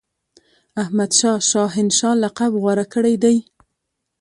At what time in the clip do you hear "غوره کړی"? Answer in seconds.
2.61-3.15